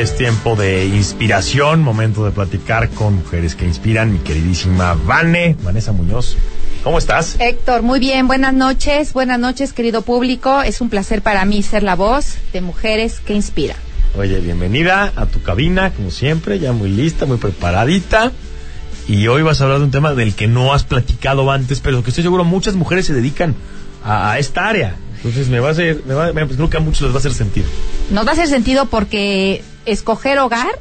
es 0.00 0.16
tiempo 0.16 0.56
de 0.56 0.86
inspiración, 0.86 1.80
momento 1.82 2.24
de 2.24 2.32
platicar 2.32 2.88
con 2.90 3.14
mujeres 3.14 3.54
que 3.54 3.64
inspiran. 3.64 4.12
Mi 4.12 4.18
queridísima 4.18 4.94
Vane, 4.94 5.56
Vanessa 5.62 5.92
Muñoz. 5.92 6.36
¿Cómo 6.82 6.98
estás? 6.98 7.36
Héctor, 7.38 7.82
muy 7.82 8.00
bien, 8.00 8.26
buenas 8.26 8.54
noches, 8.54 9.12
buenas 9.12 9.38
noches 9.38 9.72
querido 9.72 10.02
público. 10.02 10.62
Es 10.62 10.80
un 10.80 10.90
placer 10.90 11.22
para 11.22 11.44
mí 11.44 11.62
ser 11.62 11.84
la 11.84 11.94
voz 11.94 12.36
de 12.52 12.60
mujeres 12.60 13.20
que 13.20 13.34
inspiran. 13.34 13.76
Oye, 14.18 14.40
bienvenida 14.40 15.12
a 15.14 15.26
tu 15.26 15.42
cabina, 15.42 15.92
como 15.92 16.10
siempre, 16.10 16.58
ya 16.58 16.72
muy 16.72 16.88
lista, 16.88 17.24
muy 17.24 17.36
preparadita. 17.36 18.32
Y 19.06 19.28
hoy 19.28 19.42
vas 19.42 19.60
a 19.60 19.64
hablar 19.64 19.78
de 19.78 19.84
un 19.84 19.90
tema 19.90 20.14
del 20.14 20.34
que 20.34 20.48
no 20.48 20.72
has 20.72 20.82
platicado 20.82 21.50
antes, 21.52 21.80
pero 21.80 22.02
que 22.02 22.10
estoy 22.10 22.24
seguro 22.24 22.42
muchas 22.42 22.74
mujeres 22.74 23.06
se 23.06 23.12
dedican 23.12 23.54
a, 24.04 24.38
esta 24.38 24.66
área. 24.66 24.96
Entonces 25.16 25.48
me 25.48 25.60
va 25.60 25.68
a 25.68 25.72
hacer, 25.72 26.02
me 26.06 26.14
va, 26.14 26.32
pues 26.32 26.56
creo 26.56 26.68
que 26.68 26.76
a 26.78 26.80
muchos 26.80 27.02
les 27.02 27.12
va 27.12 27.16
a 27.16 27.18
hacer 27.18 27.32
sentido. 27.32 27.66
Nos 28.10 28.26
va 28.26 28.30
a 28.30 28.32
hacer 28.32 28.48
sentido 28.48 28.86
porque 28.86 29.62
escoger 29.86 30.38
hogar 30.38 30.78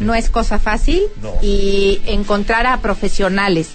no 0.00 0.14
es 0.14 0.30
cosa 0.30 0.58
fácil 0.58 1.02
y 1.42 2.00
encontrar 2.06 2.66
a 2.66 2.80
profesionales 2.80 3.70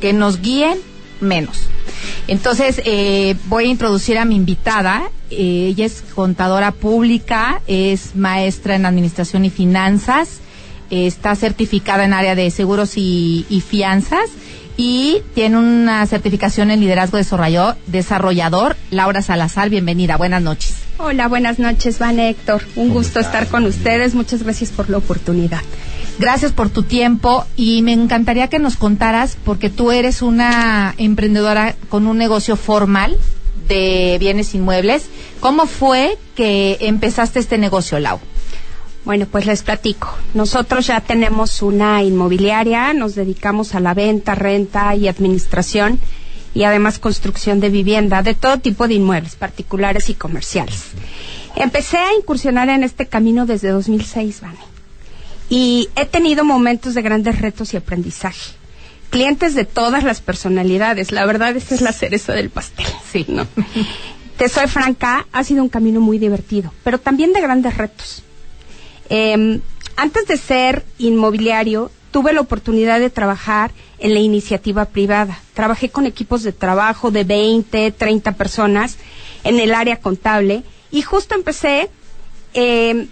que 0.00 0.12
nos 0.12 0.40
guíen 0.40 0.78
menos. 1.20 1.68
Entonces, 2.26 2.82
eh, 2.84 3.36
voy 3.46 3.64
a 3.64 3.68
introducir 3.68 4.18
a 4.18 4.24
mi 4.24 4.36
invitada. 4.36 5.10
Eh, 5.30 5.68
ella 5.70 5.86
es 5.86 6.02
contadora 6.14 6.72
pública, 6.72 7.60
es 7.66 8.14
maestra 8.14 8.76
en 8.76 8.86
administración 8.86 9.44
y 9.44 9.50
finanzas, 9.50 10.40
está 10.90 11.36
certificada 11.36 12.04
en 12.04 12.12
área 12.12 12.34
de 12.34 12.50
seguros 12.50 12.92
y, 12.96 13.62
fianzas 13.66 14.30
y 14.78 15.22
tiene 15.34 15.58
una 15.58 16.06
certificación 16.06 16.70
en 16.70 16.80
liderazgo 16.80 17.18
desarrollador, 17.18 17.76
desarrollador. 17.88 18.76
Laura 18.92 19.22
Salazar, 19.22 19.68
bienvenida. 19.68 20.16
Buenas 20.16 20.40
noches. 20.40 20.76
Hola, 20.98 21.26
buenas 21.26 21.58
noches, 21.58 21.98
Van 21.98 22.20
Héctor. 22.20 22.62
Un 22.76 22.90
gusto 22.90 23.18
estar 23.18 23.48
con 23.48 23.66
ustedes. 23.66 24.14
Muchas 24.14 24.44
gracias 24.44 24.70
por 24.70 24.88
la 24.88 24.98
oportunidad. 24.98 25.62
Gracias 26.20 26.52
por 26.52 26.70
tu 26.70 26.84
tiempo 26.84 27.44
y 27.56 27.82
me 27.82 27.92
encantaría 27.92 28.46
que 28.46 28.60
nos 28.60 28.76
contaras, 28.76 29.36
porque 29.44 29.68
tú 29.68 29.90
eres 29.90 30.22
una 30.22 30.94
emprendedora 30.96 31.74
con 31.88 32.06
un 32.06 32.16
negocio 32.16 32.54
formal 32.54 33.16
de 33.66 34.16
bienes 34.20 34.54
inmuebles. 34.54 35.06
¿Cómo 35.40 35.66
fue 35.66 36.16
que 36.36 36.78
empezaste 36.80 37.40
este 37.40 37.58
negocio, 37.58 37.98
Lau? 37.98 38.20
Bueno, 39.04 39.26
pues 39.30 39.46
les 39.46 39.62
platico. 39.62 40.14
Nosotros 40.34 40.86
ya 40.86 41.00
tenemos 41.00 41.62
una 41.62 42.02
inmobiliaria, 42.02 42.92
nos 42.92 43.14
dedicamos 43.14 43.74
a 43.74 43.80
la 43.80 43.94
venta, 43.94 44.34
renta 44.34 44.94
y 44.94 45.08
administración 45.08 45.98
y 46.54 46.64
además 46.64 46.98
construcción 46.98 47.60
de 47.60 47.70
vivienda, 47.70 48.22
de 48.22 48.34
todo 48.34 48.58
tipo 48.58 48.86
de 48.88 48.94
inmuebles, 48.94 49.36
particulares 49.36 50.10
y 50.10 50.14
comerciales. 50.14 50.88
Empecé 51.56 51.98
a 51.98 52.14
incursionar 52.14 52.68
en 52.68 52.84
este 52.84 53.06
camino 53.06 53.46
desde 53.46 53.70
2006, 53.70 54.40
Vane 54.42 54.78
y 55.50 55.88
he 55.96 56.04
tenido 56.04 56.44
momentos 56.44 56.94
de 56.94 57.02
grandes 57.02 57.40
retos 57.40 57.72
y 57.74 57.76
aprendizaje. 57.76 58.52
Clientes 59.10 59.54
de 59.54 59.64
todas 59.64 60.04
las 60.04 60.20
personalidades, 60.20 61.12
la 61.12 61.24
verdad 61.24 61.56
esa 61.56 61.74
es 61.74 61.80
la 61.80 61.92
cereza 61.92 62.32
del 62.34 62.50
pastel. 62.50 62.86
Sí, 63.10 63.24
¿no? 63.28 63.46
Te 64.36 64.48
soy 64.48 64.68
franca, 64.68 65.26
ha 65.32 65.42
sido 65.42 65.62
un 65.62 65.68
camino 65.68 66.00
muy 66.00 66.18
divertido, 66.18 66.72
pero 66.84 66.98
también 67.00 67.32
de 67.32 67.40
grandes 67.40 67.76
retos. 67.76 68.22
Em, 69.08 69.60
antes 69.96 70.26
de 70.26 70.36
ser 70.36 70.84
inmobiliario, 70.98 71.90
tuve 72.10 72.32
la 72.32 72.40
oportunidad 72.40 73.00
de 73.00 73.10
trabajar 73.10 73.72
en 73.98 74.14
la 74.14 74.20
iniciativa 74.20 74.84
privada. 74.84 75.40
Trabajé 75.54 75.88
con 75.88 76.06
equipos 76.06 76.42
de 76.42 76.52
trabajo 76.52 77.10
de 77.10 77.24
20, 77.24 77.90
30 77.92 78.32
personas 78.32 78.96
en 79.44 79.60
el 79.60 79.74
área 79.74 80.00
contable 80.00 80.62
y 80.90 81.02
justo 81.02 81.34
empecé 81.34 81.90
eh, 82.54 83.08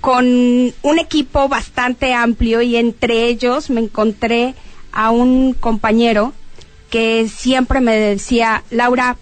con 0.00 0.26
un 0.26 0.98
equipo 0.98 1.48
bastante 1.48 2.12
amplio 2.12 2.60
y 2.60 2.76
entre 2.76 3.26
ellos 3.26 3.70
me 3.70 3.80
encontré 3.80 4.54
a 4.92 5.10
un 5.10 5.54
compañero 5.54 6.32
que 6.90 7.28
siempre 7.28 7.80
me 7.80 7.96
decía, 7.96 8.62
Laura, 8.70 9.16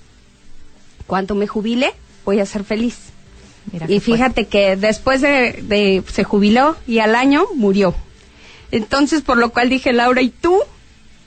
cuando 1.06 1.34
me 1.34 1.46
jubile 1.46 1.92
voy 2.24 2.40
a 2.40 2.46
ser 2.46 2.64
feliz. 2.64 3.11
Y 3.88 4.00
fíjate 4.00 4.46
que 4.46 4.76
después 4.76 5.20
de, 5.20 6.02
se 6.12 6.24
jubiló 6.24 6.76
y 6.86 6.98
al 6.98 7.14
año 7.14 7.46
murió. 7.54 7.94
Entonces, 8.70 9.22
por 9.22 9.38
lo 9.38 9.50
cual 9.50 9.68
dije, 9.68 9.92
Laura, 9.92 10.22
¿y 10.22 10.30
tú 10.30 10.58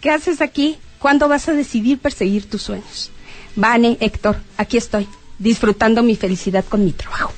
qué 0.02 0.12
haces 0.12 0.42
aquí? 0.42 0.78
¿Cuándo 1.00 1.28
vas 1.28 1.48
a 1.50 1.54
decidir 1.54 2.00
perseguir 2.00 2.50
tus 2.50 2.64
sueños? 2.64 3.12
Vane, 3.56 3.98
Héctor, 4.00 4.38
aquí 4.58 4.78
estoy, 4.78 5.08
disfrutando 5.40 6.04
mi 6.04 6.16
felicidad 6.16 6.66
con 6.68 6.84
mi 6.86 6.92
trabajo. 6.92 7.34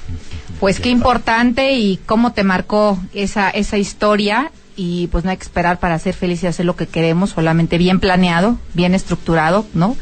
Pues 0.59 0.79
qué 0.79 0.90
importante 0.90 1.74
y 1.74 1.97
cómo 2.06 2.34
te 2.34 2.44
marcó 2.44 2.97
esa, 3.13 3.50
esa 3.50 3.78
historia 3.78 4.51
y 4.75 5.07
pues 5.07 5.24
no 5.24 5.31
hay 5.31 5.38
que 5.38 5.44
esperar 5.44 5.79
para 5.79 6.00
ser 6.00 6.13
feliz 6.13 6.44
y 6.44 6.47
hacer 6.47 6.66
lo 6.66 6.75
que 6.75 6.88
queremos, 6.88 7.31
solamente 7.31 7.78
bien 7.78 8.00
planeado, 8.00 8.57
bien 8.74 8.94
estructurado, 8.94 9.66
¿no? 9.74 9.97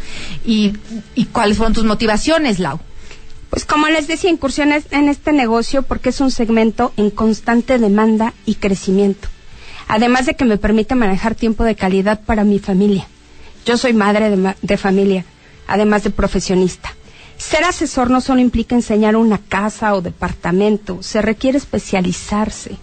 Y, 0.45 0.73
y 1.15 1.25
cuáles 1.25 1.57
fueron 1.57 1.73
tus 1.73 1.85
motivaciones, 1.85 2.59
Lau. 2.59 2.79
Pues 3.49 3.65
como 3.65 3.87
les 3.87 4.07
decía, 4.07 4.29
incursiones 4.29 4.85
en 4.91 5.07
este 5.09 5.31
negocio 5.31 5.81
porque 5.83 6.09
es 6.09 6.19
un 6.21 6.31
segmento 6.31 6.93
en 6.97 7.09
constante 7.09 7.77
demanda 7.77 8.33
y 8.45 8.55
crecimiento. 8.55 9.27
Además 9.87 10.25
de 10.25 10.35
que 10.35 10.45
me 10.45 10.57
permite 10.57 10.95
manejar 10.95 11.35
tiempo 11.35 11.63
de 11.63 11.75
calidad 11.75 12.21
para 12.25 12.43
mi 12.43 12.59
familia. 12.59 13.07
Yo 13.65 13.77
soy 13.77 13.93
madre 13.93 14.29
de, 14.35 14.55
de 14.61 14.77
familia, 14.77 15.25
además 15.67 16.03
de 16.03 16.09
profesionista. 16.09 16.93
Ser 17.37 17.63
asesor 17.65 18.09
no 18.09 18.21
solo 18.21 18.39
implica 18.41 18.75
enseñar 18.75 19.15
una 19.15 19.37
casa 19.37 19.93
o 19.93 20.01
departamento, 20.01 21.03
se 21.03 21.21
requiere 21.21 21.57
especializarse, 21.57 22.77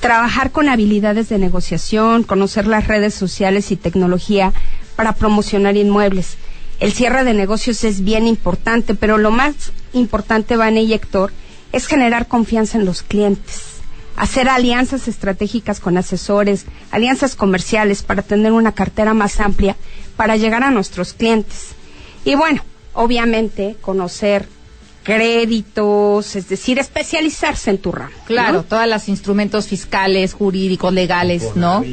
trabajar 0.00 0.50
con 0.52 0.68
habilidades 0.68 1.28
de 1.30 1.38
negociación, 1.38 2.22
conocer 2.22 2.66
las 2.66 2.86
redes 2.86 3.14
sociales 3.14 3.70
y 3.72 3.76
tecnología 3.76 4.52
para 4.96 5.14
promocionar 5.14 5.76
inmuebles. 5.76 6.36
El 6.80 6.92
cierre 6.92 7.24
de 7.24 7.34
negocios 7.34 7.84
es 7.84 8.04
bien 8.04 8.26
importante, 8.26 8.94
pero 8.94 9.18
lo 9.18 9.30
más 9.30 9.54
importante, 9.92 10.56
Vane 10.56 10.82
y 10.82 10.92
Héctor, 10.92 11.32
es 11.72 11.86
generar 11.86 12.28
confianza 12.28 12.78
en 12.78 12.84
los 12.84 13.02
clientes, 13.02 13.62
hacer 14.16 14.48
alianzas 14.48 15.08
estratégicas 15.08 15.80
con 15.80 15.96
asesores, 15.96 16.66
alianzas 16.90 17.34
comerciales 17.34 18.02
para 18.02 18.22
tener 18.22 18.52
una 18.52 18.72
cartera 18.72 19.14
más 19.14 19.40
amplia 19.40 19.76
para 20.16 20.36
llegar 20.36 20.62
a 20.64 20.70
nuestros 20.70 21.12
clientes. 21.12 21.68
Y 22.24 22.34
bueno, 22.34 22.62
obviamente 22.92 23.76
conocer 23.80 24.48
créditos, 25.06 26.34
es 26.34 26.48
decir, 26.48 26.80
especializarse 26.80 27.70
en 27.70 27.78
tu 27.78 27.92
ramo. 27.92 28.10
Claro, 28.26 28.64
todos 28.64 28.88
los 28.88 29.08
instrumentos 29.08 29.68
fiscales, 29.68 30.34
jurídicos, 30.34 30.92
legales, 30.92 31.54
¿no? 31.54 31.84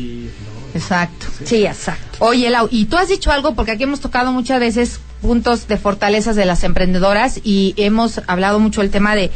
Exacto. 0.73 1.27
Sí. 1.45 1.65
exacto. 1.65 2.17
Oye, 2.19 2.49
Lau, 2.49 2.67
y 2.71 2.85
tú 2.85 2.97
has 2.97 3.09
dicho 3.09 3.31
algo, 3.31 3.53
porque 3.55 3.71
aquí 3.71 3.83
hemos 3.83 3.99
tocado 3.99 4.31
muchas 4.31 4.59
veces 4.59 4.99
puntos 5.21 5.67
de 5.67 5.77
fortalezas 5.77 6.35
de 6.35 6.45
las 6.45 6.63
emprendedoras 6.63 7.39
y 7.43 7.73
hemos 7.77 8.21
hablado 8.27 8.59
mucho 8.59 8.81
del 8.81 8.91
tema 8.91 9.15
de 9.15 9.31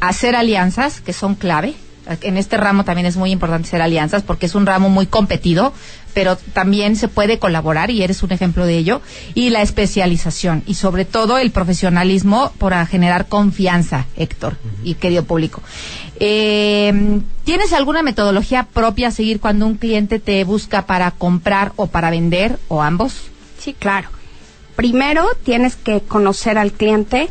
hacer 0.00 0.36
alianzas, 0.36 1.00
que 1.00 1.12
son 1.12 1.34
clave, 1.34 1.74
en 2.22 2.36
este 2.36 2.56
ramo 2.56 2.84
también 2.84 3.06
es 3.06 3.16
muy 3.16 3.30
importante 3.30 3.68
hacer 3.68 3.82
alianzas 3.82 4.22
porque 4.22 4.46
es 4.46 4.54
un 4.54 4.66
ramo 4.66 4.88
muy 4.88 5.06
competido, 5.06 5.72
pero 6.14 6.36
también 6.36 6.96
se 6.96 7.08
puede 7.08 7.38
colaborar 7.38 7.90
y 7.90 8.02
eres 8.02 8.22
un 8.22 8.32
ejemplo 8.32 8.66
de 8.66 8.76
ello. 8.76 9.00
Y 9.34 9.50
la 9.50 9.62
especialización 9.62 10.62
y 10.66 10.74
sobre 10.74 11.04
todo 11.04 11.38
el 11.38 11.50
profesionalismo 11.50 12.52
para 12.58 12.84
generar 12.86 13.26
confianza, 13.26 14.06
Héctor 14.16 14.56
y 14.84 14.94
querido 14.94 15.24
público. 15.24 15.62
Eh, 16.18 17.20
¿Tienes 17.44 17.72
alguna 17.72 18.02
metodología 18.02 18.68
propia 18.72 19.08
a 19.08 19.10
seguir 19.10 19.40
cuando 19.40 19.66
un 19.66 19.76
cliente 19.76 20.20
te 20.20 20.44
busca 20.44 20.86
para 20.86 21.10
comprar 21.10 21.72
o 21.74 21.88
para 21.88 22.10
vender 22.10 22.58
o 22.68 22.82
ambos? 22.82 23.14
Sí, 23.58 23.74
claro. 23.74 24.08
Primero 24.76 25.26
tienes 25.44 25.74
que 25.74 26.00
conocer 26.00 26.56
al 26.56 26.72
cliente, 26.72 27.28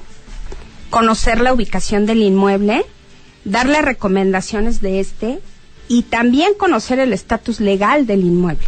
conocer 0.89 1.39
la 1.39 1.53
ubicación 1.53 2.05
del 2.05 2.23
inmueble, 2.23 2.85
darle 3.45 3.81
recomendaciones 3.81 4.81
de 4.81 4.99
este 4.99 5.39
y 5.87 6.03
también 6.03 6.53
conocer 6.57 6.99
el 6.99 7.13
estatus 7.13 7.61
legal 7.61 8.05
del 8.05 8.21
inmueble. 8.25 8.67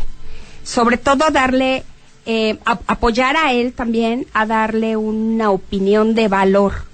Sobre 0.64 0.98
todo 0.98 1.30
darle, 1.30 1.84
eh, 2.26 2.58
apoyar 2.66 3.36
a 3.36 3.52
él 3.52 3.74
también 3.74 4.28
a 4.34 4.46
darle 4.46 4.96
una 4.96 5.52
opinión 5.52 6.16
de 6.16 6.30
valor 6.30 6.86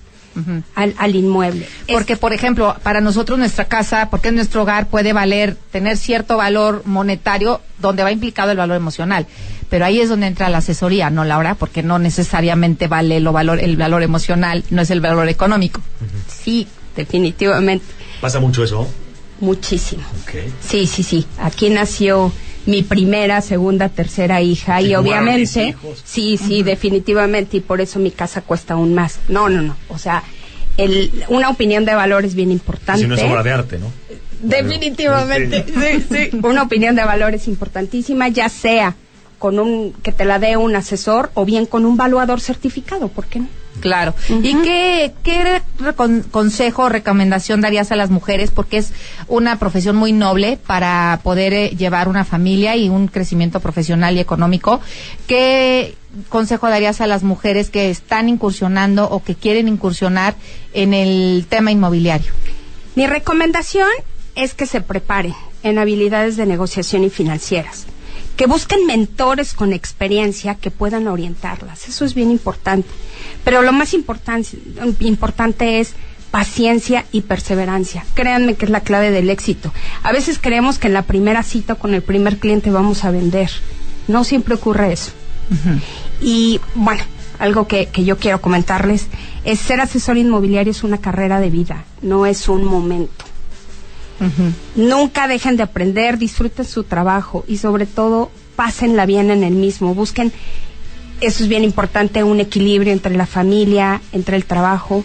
al, 0.75 0.95
al, 0.97 1.15
inmueble. 1.15 1.67
Porque, 1.87 2.15
por 2.15 2.33
ejemplo, 2.33 2.75
para 2.83 3.01
nosotros 3.01 3.37
nuestra 3.37 3.65
casa, 3.65 4.09
porque 4.09 4.31
nuestro 4.31 4.63
hogar 4.63 4.87
puede 4.87 5.13
valer, 5.13 5.55
tener 5.71 5.97
cierto 5.97 6.37
valor 6.37 6.83
monetario 6.85 7.61
donde 7.79 8.03
va 8.03 8.11
implicado 8.11 8.51
el 8.51 8.57
valor 8.57 8.77
emocional. 8.77 9.27
Pero 9.69 9.85
ahí 9.85 9.99
es 9.99 10.09
donde 10.09 10.27
entra 10.27 10.49
la 10.49 10.59
asesoría, 10.59 11.09
¿no, 11.09 11.23
Laura? 11.25 11.55
Porque 11.55 11.83
no 11.83 11.99
necesariamente 11.99 12.87
vale 12.87 13.19
lo 13.19 13.31
valor, 13.31 13.59
el 13.59 13.77
valor 13.77 14.03
emocional, 14.03 14.63
no 14.69 14.81
es 14.81 14.89
el 14.89 15.01
valor 15.01 15.29
económico. 15.29 15.81
Sí, 16.27 16.67
definitivamente. 16.95 17.85
¿Pasa 18.21 18.39
mucho 18.39 18.63
eso? 18.63 18.87
Muchísimo. 19.39 20.03
Sí, 20.61 20.87
sí, 20.87 21.03
sí. 21.03 21.25
Aquí 21.39 21.69
nació 21.69 22.31
mi 22.65 22.83
primera, 22.83 23.41
segunda, 23.41 23.89
tercera 23.89 24.41
hija 24.41 24.81
y 24.81 24.95
obviamente, 24.95 25.75
sí, 26.03 26.37
sí, 26.37 26.63
definitivamente 26.63 27.57
y 27.57 27.59
por 27.61 27.81
eso 27.81 27.99
mi 27.99 28.11
casa 28.11 28.41
cuesta 28.41 28.75
aún 28.75 28.93
más. 28.93 29.19
No, 29.27 29.49
no, 29.49 29.61
no. 29.61 29.75
O 29.89 29.97
sea, 29.97 30.23
el, 30.77 31.11
una 31.29 31.49
opinión 31.49 31.85
de 31.85 31.95
valor 31.95 32.25
es 32.25 32.35
bien 32.35 32.51
importante. 32.51 33.01
Si 33.01 33.07
no 33.07 33.15
es 33.15 33.23
obra 33.23 33.43
de 33.43 33.51
arte, 33.51 33.79
¿no? 33.79 33.91
Definitivamente, 34.41 35.65
sí, 35.67 36.05
sí. 36.09 36.37
Una 36.43 36.63
opinión 36.63 36.95
de 36.95 37.03
valor 37.03 37.33
es 37.33 37.47
importantísima, 37.47 38.29
ya 38.29 38.47
sea 38.47 38.95
con 39.37 39.59
un 39.59 39.93
que 39.93 40.11
te 40.11 40.25
la 40.25 40.39
dé 40.39 40.57
un 40.57 40.75
asesor 40.75 41.31
o 41.33 41.45
bien 41.45 41.65
con 41.65 41.85
un 41.85 41.97
valuador 41.97 42.41
certificado, 42.41 43.07
¿por 43.07 43.25
qué 43.25 43.39
no? 43.39 43.47
Claro. 43.79 44.13
¿Y 44.29 44.55
qué, 44.61 45.13
qué 45.23 45.61
consejo 46.31 46.83
o 46.83 46.89
recomendación 46.89 47.61
darías 47.61 47.91
a 47.91 47.95
las 47.95 48.09
mujeres? 48.09 48.51
Porque 48.51 48.77
es 48.77 48.91
una 49.27 49.57
profesión 49.57 49.95
muy 49.95 50.11
noble 50.11 50.57
para 50.65 51.19
poder 51.23 51.53
eh, 51.53 51.69
llevar 51.69 52.07
una 52.07 52.25
familia 52.25 52.75
y 52.75 52.89
un 52.89 53.07
crecimiento 53.07 53.59
profesional 53.59 54.15
y 54.15 54.19
económico. 54.19 54.81
¿Qué 55.27 55.95
consejo 56.29 56.69
darías 56.69 57.01
a 57.01 57.07
las 57.07 57.23
mujeres 57.23 57.69
que 57.69 57.89
están 57.89 58.29
incursionando 58.29 59.09
o 59.09 59.23
que 59.23 59.35
quieren 59.35 59.67
incursionar 59.67 60.35
en 60.73 60.93
el 60.93 61.45
tema 61.49 61.71
inmobiliario? 61.71 62.31
Mi 62.95 63.07
recomendación 63.07 63.87
es 64.35 64.53
que 64.53 64.65
se 64.65 64.81
preparen 64.81 65.35
en 65.63 65.77
habilidades 65.77 66.37
de 66.37 66.45
negociación 66.45 67.03
y 67.03 67.09
financieras, 67.09 67.85
que 68.35 68.47
busquen 68.47 68.85
mentores 68.85 69.53
con 69.53 69.73
experiencia 69.73 70.55
que 70.55 70.71
puedan 70.71 71.07
orientarlas. 71.07 71.87
Eso 71.87 72.05
es 72.05 72.13
bien 72.13 72.31
importante. 72.31 72.89
Pero 73.43 73.61
lo 73.61 73.71
más 73.71 73.93
importan- 73.93 74.45
importante 74.99 75.79
es 75.79 75.93
paciencia 76.31 77.05
y 77.11 77.21
perseverancia. 77.21 78.05
Créanme 78.13 78.53
que 78.55 78.65
es 78.65 78.71
la 78.71 78.81
clave 78.81 79.09
del 79.11 79.29
éxito. 79.29 79.73
A 80.03 80.11
veces 80.11 80.37
creemos 80.39 80.77
que 80.77 80.87
en 80.87 80.93
la 80.93 81.01
primera 81.03 81.41
cita 81.43 81.75
con 81.75 81.93
el 81.93 82.01
primer 82.03 82.37
cliente 82.37 82.69
vamos 82.69 83.03
a 83.03 83.11
vender. 83.11 83.49
No 84.07 84.23
siempre 84.23 84.55
ocurre 84.55 84.93
eso. 84.93 85.11
Y 86.21 86.59
bueno, 86.75 87.01
algo 87.39 87.67
que, 87.67 87.87
que 87.87 88.03
yo 88.03 88.17
quiero 88.17 88.41
comentarles 88.41 89.07
es 89.45 89.59
ser 89.59 89.81
asesor 89.81 90.17
inmobiliario 90.17 90.71
es 90.71 90.83
una 90.83 90.99
carrera 90.99 91.39
de 91.39 91.49
vida, 91.49 91.85
no 92.03 92.25
es 92.27 92.47
un 92.49 92.63
momento. 92.65 93.25
Nunca 94.75 95.27
dejen 95.27 95.55
de 95.57 95.63
aprender, 95.63 96.17
disfruten 96.17 96.65
su 96.65 96.83
trabajo 96.83 97.45
y 97.47 97.57
sobre 97.57 97.85
todo 97.85 98.29
pásenla 98.55 99.05
bien 99.05 99.31
en 99.31 99.43
el 99.43 99.53
mismo. 99.53 99.95
Busquen, 99.95 100.33
eso 101.21 101.43
es 101.43 101.49
bien 101.49 101.63
importante, 101.63 102.23
un 102.23 102.39
equilibrio 102.39 102.93
entre 102.93 103.15
la 103.15 103.25
familia, 103.25 104.01
entre 104.11 104.35
el 104.35 104.45
trabajo 104.45 105.03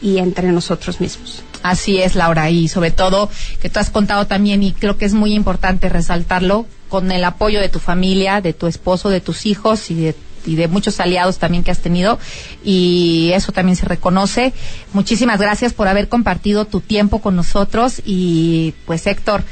y 0.00 0.18
entre 0.18 0.50
nosotros 0.52 1.00
mismos. 1.00 1.42
Así 1.62 1.98
es, 1.98 2.14
Laura, 2.14 2.50
y 2.50 2.68
sobre 2.68 2.90
todo 2.90 3.28
que 3.60 3.68
tú 3.68 3.80
has 3.80 3.90
contado 3.90 4.26
también, 4.26 4.62
y 4.62 4.72
creo 4.72 4.96
que 4.96 5.04
es 5.04 5.14
muy 5.14 5.34
importante 5.34 5.88
resaltarlo, 5.88 6.66
con 6.88 7.12
el 7.12 7.24
apoyo 7.24 7.60
de 7.60 7.68
tu 7.68 7.80
familia, 7.80 8.40
de 8.40 8.52
tu 8.52 8.66
esposo, 8.66 9.10
de 9.10 9.20
tus 9.20 9.44
hijos 9.44 9.90
y 9.90 9.94
de, 9.94 10.14
y 10.46 10.54
de 10.54 10.68
muchos 10.68 11.00
aliados 11.00 11.38
también 11.38 11.64
que 11.64 11.70
has 11.70 11.80
tenido, 11.80 12.18
y 12.64 13.30
eso 13.34 13.52
también 13.52 13.76
se 13.76 13.86
reconoce. 13.86 14.52
Muchísimas 14.92 15.40
gracias 15.40 15.74
por 15.74 15.88
haber 15.88 16.08
compartido 16.08 16.64
tu 16.64 16.80
tiempo 16.80 17.20
con 17.20 17.36
nosotros, 17.36 18.00
y 18.06 18.74
pues 18.86 19.06
Héctor, 19.06 19.42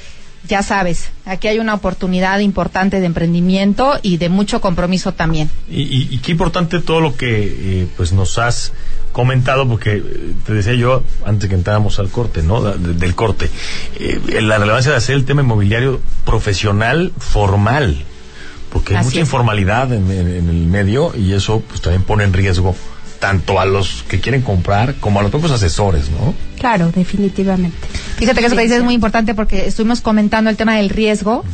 ya 0.47 0.63
sabes, 0.63 1.11
aquí 1.25 1.49
hay 1.49 1.59
una 1.59 1.75
oportunidad 1.75 2.39
importante 2.41 3.01
de 3.01 3.07
emprendimiento 3.07 3.95
y 4.03 4.17
de 4.17 4.29
mucho 4.29 4.61
compromiso 4.61 5.13
también. 5.13 5.51
Y, 5.71 5.83
y- 5.83 6.09
y 6.11 6.19
qué 6.19 6.33
importante 6.33 6.81
todo 6.81 7.01
lo 7.01 7.17
que 7.17 7.83
eh, 7.83 7.87
pues 7.97 8.13
nos 8.13 8.39
has 8.39 8.73
comentado, 9.13 9.67
porque 9.67 9.97
eh, 9.97 10.33
te 10.45 10.53
decía 10.55 10.75
yo 10.75 11.03
antes 11.25 11.49
que 11.49 11.55
entráramos 11.55 11.99
al 11.99 12.09
corte, 12.11 12.43
¿no? 12.43 12.61
De- 12.63 12.95
del 12.95 13.15
corte, 13.15 13.51
eh, 13.99 14.21
la 14.43 14.59
relevancia 14.59 14.91
de 14.93 14.99
hacer 14.99 15.15
el 15.17 15.25
tema 15.25 15.43
inmobiliario 15.43 16.01
profesional, 16.25 17.13
formal, 17.19 18.05
porque 18.71 18.93
hay 18.95 18.99
Así 19.01 19.07
mucha 19.07 19.19
es. 19.21 19.27
informalidad 19.27 19.93
en, 19.93 20.11
en- 20.11 20.29
en 20.29 20.49
el 20.51 20.67
medio 20.67 21.13
y 21.17 21.33
eso 21.33 21.63
pues 21.67 21.81
también 21.81 22.03
pone 22.03 22.25
en 22.25 22.33
riesgo 22.33 22.77
tanto 23.27 23.59
a 23.59 23.65
los 23.67 24.05
que 24.09 24.21
quieren 24.21 24.41
comprar 24.43 24.95
como 25.01 25.19
a 25.19 25.23
los 25.23 25.33
propios 25.33 25.51
asesores, 25.51 26.11
¿no? 26.11 26.33
Claro, 26.61 26.93
definitivamente. 26.95 27.77
Fíjate 28.19 28.39
que 28.39 28.47
eso 28.47 28.55
que 28.55 28.63
dices 28.63 28.79
es 28.79 28.85
muy 28.85 28.95
importante 28.95 29.35
porque 29.35 29.67
estuvimos 29.67 30.01
comentando 30.01 30.49
el 30.49 30.57
tema 30.57 30.77
del 30.77 30.91
riesgo. 30.91 31.45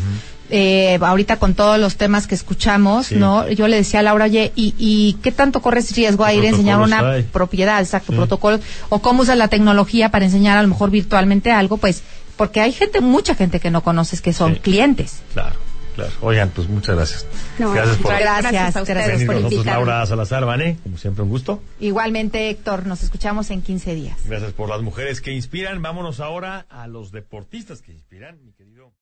eh, 0.54 0.98
ahorita 1.00 1.38
con 1.38 1.54
todos 1.54 1.78
los 1.78 1.96
temas 1.96 2.26
que 2.26 2.34
escuchamos, 2.34 3.06
Sí. 3.06 3.14
¿no? 3.14 3.48
Yo 3.48 3.68
le 3.68 3.76
decía 3.76 4.00
a 4.00 4.02
Laura, 4.02 4.26
oye, 4.26 4.52
¿y, 4.54 4.74
y 4.76 5.14
qué 5.22 5.32
tanto 5.32 5.62
corres 5.62 5.96
riesgo 5.96 6.26
a 6.26 6.28
¿Qué 6.28 6.36
ir 6.36 6.44
a 6.44 6.48
enseñar 6.48 6.78
una 6.78 6.98
hay? 7.12 7.22
propiedad? 7.22 7.80
Exacto, 7.80 8.12
Sí. 8.12 8.18
protocolos. 8.18 8.60
O 8.90 8.98
cómo 8.98 9.22
usas 9.22 9.38
la 9.38 9.48
tecnología 9.48 10.10
para 10.10 10.26
enseñar 10.26 10.58
a 10.58 10.62
lo 10.62 10.68
mejor 10.68 10.90
virtualmente 10.90 11.50
algo, 11.52 11.78
pues, 11.78 12.02
porque 12.36 12.60
hay 12.60 12.72
gente, 12.72 13.00
mucha 13.00 13.34
gente 13.34 13.60
que 13.60 13.70
no 13.70 13.82
conoces 13.82 14.20
que 14.20 14.34
son 14.34 14.52
Sí. 14.56 14.60
clientes. 14.60 15.22
Claro, 15.32 15.56
claro. 15.94 16.12
Oigan, 16.20 16.50
pues 16.50 16.68
muchas 16.68 16.96
gracias. 16.96 17.26
No, 17.58 17.72
gracias 17.72 17.96
por 17.98 18.12
Gracias, 18.12 18.52
gracias 18.52 18.76
a 18.76 18.82
ustedes 18.82 18.96
gracias 18.96 19.14
venir 19.14 19.26
por 19.26 19.34
con 19.36 19.42
nosotros. 19.44 19.66
Laura 19.66 20.06
Salazar, 20.06 20.44
Vané, 20.44 20.78
como 20.82 20.98
siempre 20.98 21.22
un 21.22 21.30
gusto. 21.30 21.62
Igualmente, 21.80 22.50
Héctor, 22.50 22.86
nos 22.86 23.02
escuchamos 23.02 23.50
en 23.50 23.62
15 23.62 23.94
días. 23.94 24.18
Gracias 24.26 24.52
por 24.52 24.68
las 24.68 24.82
mujeres 24.82 25.20
que 25.20 25.32
inspiran. 25.32 25.82
Vámonos 25.82 26.20
ahora 26.20 26.66
a 26.68 26.86
los 26.86 27.12
deportistas 27.12 27.82
que 27.82 27.92
inspiran, 27.92 28.38
mi 28.44 28.52
querido. 28.52 28.92